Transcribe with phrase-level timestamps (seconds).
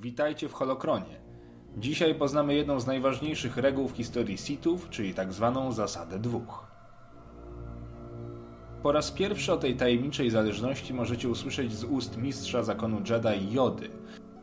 [0.00, 1.20] Witajcie w Holokronie.
[1.76, 6.66] Dzisiaj poznamy jedną z najważniejszych reguł w historii Sithów, czyli tak zwaną zasadę dwóch.
[8.82, 13.90] Po raz pierwszy o tej tajemniczej zależności możecie usłyszeć z ust mistrza zakonu Jedi Jody.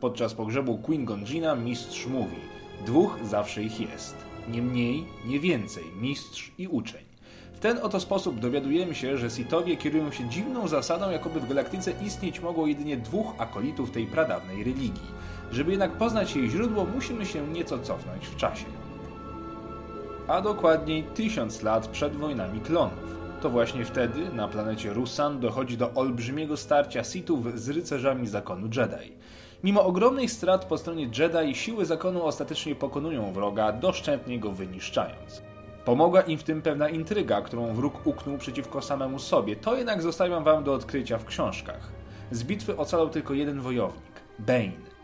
[0.00, 2.40] Podczas pogrzebu Queen Gonjina mistrz mówi:
[2.86, 4.16] Dwóch zawsze ich jest.
[4.48, 7.04] Nie mniej, nie więcej, mistrz i uczeń.
[7.52, 11.92] W ten oto sposób dowiadujemy się, że Sithowie kierują się dziwną zasadą, jakoby w galaktyce
[12.06, 15.10] istnieć mogło jedynie dwóch akolitów tej pradawnej religii.
[15.52, 18.66] Żeby jednak poznać jej źródło, musimy się nieco cofnąć w czasie.
[20.28, 23.16] A dokładniej tysiąc lat przed wojnami klonów.
[23.40, 29.12] To właśnie wtedy na planecie Rusan dochodzi do olbrzymiego starcia Sithów z rycerzami zakonu Jedi.
[29.64, 35.42] Mimo ogromnych strat po stronie Jedi, siły zakonu ostatecznie pokonują wroga, doszczętnie go wyniszczając.
[35.84, 39.56] Pomogła im w tym pewna intryga, którą wróg uknął przeciwko samemu sobie.
[39.56, 41.92] To jednak zostawiam wam do odkrycia w książkach.
[42.30, 44.95] Z bitwy ocalał tylko jeden wojownik Bane.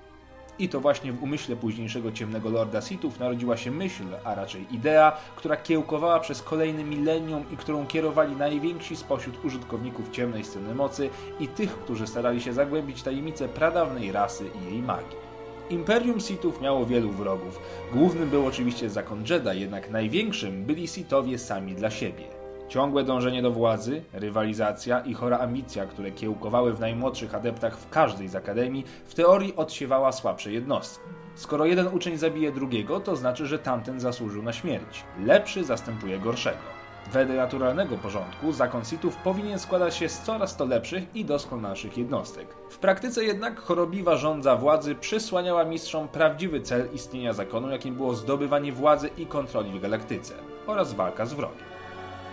[0.58, 5.16] I to właśnie w umyśle późniejszego ciemnego lorda Sithów narodziła się myśl, a raczej idea,
[5.36, 11.48] która kiełkowała przez kolejne milenium i którą kierowali najwięksi spośród użytkowników ciemnej sceny mocy i
[11.48, 15.32] tych, którzy starali się zagłębić tajemnice pradawnej rasy i jej magii.
[15.70, 17.60] Imperium Sithów miało wielu wrogów.
[17.92, 22.41] Głównym był oczywiście zakon Jedi, jednak największym byli Sithowie sami dla siebie.
[22.72, 28.28] Ciągłe dążenie do władzy, rywalizacja i chora ambicja, które kiełkowały w najmłodszych adeptach w każdej
[28.28, 31.04] z akademii, w teorii odsiewała słabsze jednostki.
[31.34, 35.04] Skoro jeden uczeń zabije drugiego, to znaczy, że tamten zasłużył na śmierć.
[35.24, 36.58] Lepszy zastępuje gorszego.
[37.12, 42.46] Wedle naturalnego porządku zakon Sithów powinien składać się z coraz to lepszych i doskonalszych jednostek.
[42.70, 48.72] W praktyce jednak chorobliwa rządza władzy przysłaniała mistrzom prawdziwy cel istnienia zakonu, jakim było zdobywanie
[48.72, 50.34] władzy i kontroli w galaktyce
[50.66, 51.72] oraz walka z wrogiem.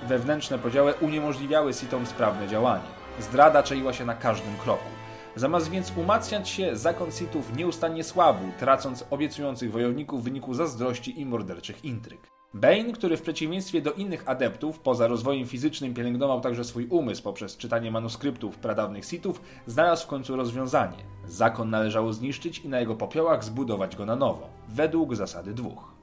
[0.08, 2.83] Wewnętrzne podziały uniemożliwiały Sithom sprawne działanie.
[3.19, 4.89] Zdrada czaiła się na każdym kroku.
[5.36, 11.25] Zamiast więc umacniać się, zakon Sithów nieustannie słabł, tracąc obiecujących wojowników w wyniku zazdrości i
[11.25, 12.28] morderczych intryg.
[12.53, 17.57] Bane, który w przeciwieństwie do innych adeptów, poza rozwojem fizycznym pielęgnował także swój umysł poprzez
[17.57, 20.97] czytanie manuskryptów pradawnych Sithów, znalazł w końcu rozwiązanie.
[21.25, 25.94] Zakon należało zniszczyć i na jego popiołach zbudować go na nowo, według zasady dwóch.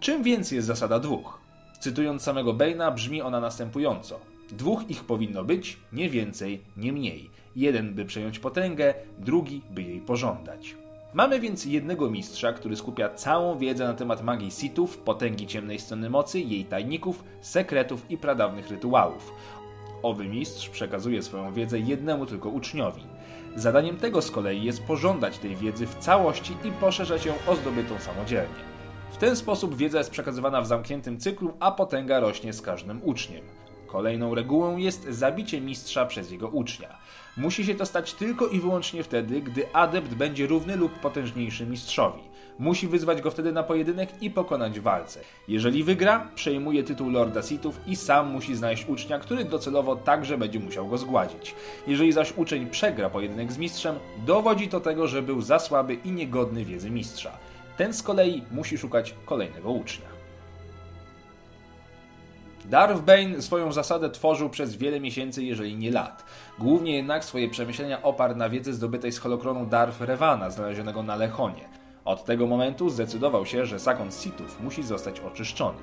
[0.00, 1.39] Czym więc jest zasada dwóch?
[1.80, 4.20] Cytując samego Bane'a, brzmi ona następująco.
[4.52, 7.30] Dwóch ich powinno być, nie więcej, nie mniej.
[7.56, 10.74] Jeden by przejąć potęgę, drugi by jej pożądać.
[11.14, 16.10] Mamy więc jednego mistrza, który skupia całą wiedzę na temat magii Sithów, potęgi ciemnej strony
[16.10, 19.32] mocy, jej tajników, sekretów i pradawnych rytuałów.
[20.02, 23.02] Owy mistrz przekazuje swoją wiedzę jednemu tylko uczniowi.
[23.56, 27.98] Zadaniem tego z kolei jest pożądać tej wiedzy w całości i poszerzać ją o zdobytą
[27.98, 28.70] samodzielnie.
[29.10, 33.44] W ten sposób wiedza jest przekazywana w zamkniętym cyklu, a potęga rośnie z każdym uczniem.
[33.86, 36.98] Kolejną regułą jest zabicie mistrza przez jego ucznia.
[37.36, 42.20] Musi się to stać tylko i wyłącznie wtedy, gdy adept będzie równy lub potężniejszy mistrzowi.
[42.58, 45.20] Musi wyzwać go wtedy na pojedynek i pokonać w walce.
[45.48, 50.60] Jeżeli wygra, przejmuje tytuł Lorda Sithów i sam musi znaleźć ucznia, który docelowo także będzie
[50.60, 51.54] musiał go zgładzić.
[51.86, 53.94] Jeżeli zaś uczeń przegra pojedynek z mistrzem,
[54.26, 57.49] dowodzi to tego, że był za słaby i niegodny wiedzy mistrza.
[57.80, 60.08] Ten z kolei musi szukać kolejnego ucznia.
[62.64, 66.24] Darth Bane swoją zasadę tworzył przez wiele miesięcy, jeżeli nie lat.
[66.58, 71.68] Głównie jednak swoje przemyślenia oparł na wiedzy zdobytej z holokronu Darth Revana, znalezionego na Lechonie.
[72.04, 75.78] Od tego momentu zdecydował się, że zakon Sithów musi zostać oczyszczony.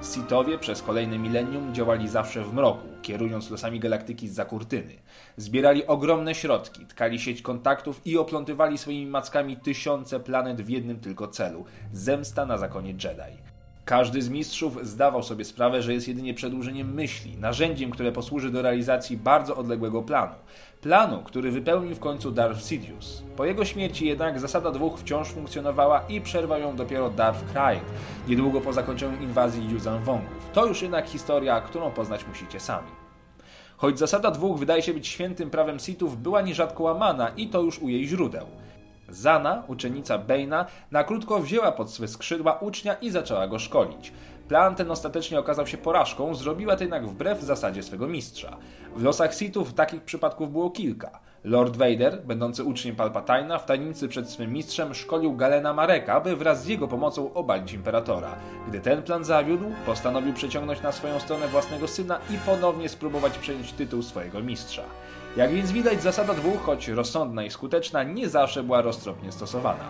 [0.00, 4.94] Sithowie przez kolejne milenium działali zawsze w mroku, kierując losami galaktyki z kurtyny.
[5.36, 11.28] Zbierali ogromne środki, tkali sieć kontaktów i oplątywali swoimi mackami tysiące planet w jednym tylko
[11.28, 13.38] celu zemsta na zakonie Jedi.
[13.84, 18.62] Każdy z mistrzów zdawał sobie sprawę, że jest jedynie przedłużeniem myśli, narzędziem, które posłuży do
[18.62, 20.34] realizacji bardzo odległego planu.
[20.80, 23.22] Planu, który wypełnił w końcu Darth Sidious.
[23.36, 27.84] Po jego śmierci jednak zasada dwóch wciąż funkcjonowała i przerwał ją dopiero Darth Krayt,
[28.28, 30.50] niedługo po zakończeniu inwazji Yuzan Wongów.
[30.52, 32.88] To już jednak historia, którą poznać musicie sami.
[33.76, 37.78] Choć zasada dwóch wydaje się być świętym prawem Sithów, była nierzadko łamana i to już
[37.78, 38.46] u jej źródeł.
[39.10, 44.12] Zana, uczennica Bane'a, na krótko wzięła pod swe skrzydła ucznia i zaczęła go szkolić.
[44.48, 48.56] Plan ten ostatecznie okazał się porażką, zrobiła to jednak wbrew zasadzie swego mistrza.
[48.96, 51.20] W losach Sithów takich przypadków było kilka.
[51.44, 56.64] Lord Vader, będący uczniem Palpatina, w tajemnicy przed swym mistrzem szkolił Galena Mareka, by wraz
[56.64, 58.36] z jego pomocą obalić imperatora.
[58.68, 63.72] Gdy ten plan zawiódł, postanowił przeciągnąć na swoją stronę własnego syna i ponownie spróbować przejąć
[63.72, 64.82] tytuł swojego mistrza.
[65.36, 69.84] Jak więc widać, zasada dwóch, choć rozsądna i skuteczna, nie zawsze była roztropnie stosowana.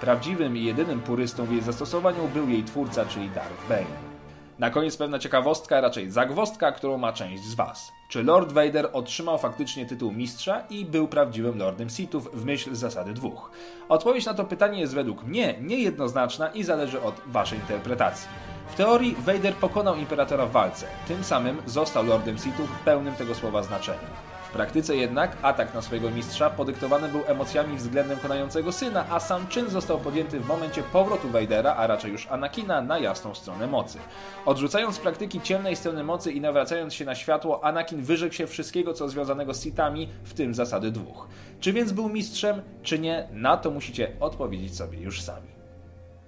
[0.00, 4.15] Prawdziwym i jedynym purystą w jej zastosowaniu był jej twórca, czyli Darth Bane.
[4.58, 7.92] Na koniec pewna ciekawostka, raczej zagwostka, którą ma część z Was.
[8.08, 13.12] Czy Lord Vader otrzymał faktycznie tytuł mistrza i był prawdziwym Lordem Sithów w myśl zasady
[13.12, 13.50] dwóch?
[13.88, 18.28] Odpowiedź na to pytanie jest według mnie niejednoznaczna i zależy od Waszej interpretacji.
[18.68, 23.34] W teorii Vader pokonał Imperatora w walce, tym samym został Lordem Sithów w pełnym tego
[23.34, 24.08] słowa znaczeniu.
[24.56, 29.70] Praktyce jednak atak na swojego mistrza podyktowany był emocjami względem konającego syna, a sam czyn
[29.70, 33.98] został podjęty w momencie powrotu Vadera, a raczej już Anakina, na jasną stronę mocy.
[34.46, 39.08] Odrzucając praktyki ciemnej strony mocy i nawracając się na światło, Anakin wyrzekł się wszystkiego, co
[39.08, 41.28] związanego z Sithami, w tym zasady dwóch.
[41.60, 45.48] Czy więc był mistrzem, czy nie, na to musicie odpowiedzieć sobie już sami.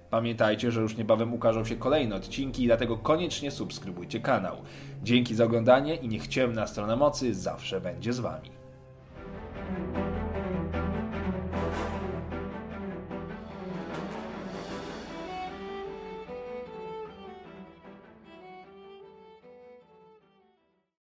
[0.09, 4.55] Pamiętajcie, że już niebawem ukażą się kolejne odcinki, dlatego koniecznie subskrybujcie kanał.
[5.03, 8.49] Dzięki za oglądanie i niech ciemna strona mocy zawsze będzie z Wami.